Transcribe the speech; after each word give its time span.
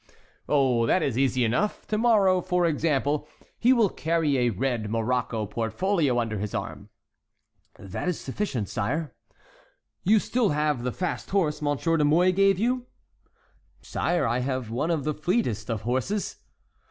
"Oh, 0.49 0.87
that 0.87 1.03
is 1.03 1.15
easy 1.15 1.43
enough; 1.45 1.85
to 1.85 1.95
morrow, 1.95 2.41
for 2.41 2.65
example, 2.65 3.27
he 3.59 3.71
will 3.71 3.87
carry 3.91 4.35
a 4.35 4.49
red 4.49 4.89
morocco 4.89 5.45
portfolio 5.45 6.17
under 6.19 6.39
his 6.39 6.55
arm." 6.55 6.89
"That 7.77 8.07
is 8.07 8.19
sufficient, 8.19 8.67
sire." 8.67 9.13
"You 10.01 10.17
still 10.17 10.49
have 10.49 10.81
the 10.81 10.91
fast 10.91 11.29
horse 11.29 11.61
M. 11.61 11.77
de 11.77 12.03
Mouy 12.03 12.31
gave 12.31 12.57
you?" 12.57 12.87
"Sire, 13.83 14.25
I 14.25 14.39
have 14.39 14.71
one 14.71 14.89
of 14.89 15.03
the 15.03 15.13
fleetest 15.13 15.69
of 15.69 15.81
horses." 15.83 16.37